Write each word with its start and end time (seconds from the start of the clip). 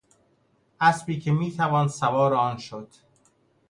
اسبی 0.79 1.19
که 1.19 1.31
میتوان 1.31 1.87
سوار 1.87 2.33
آن 2.33 2.57
شد 2.57 2.87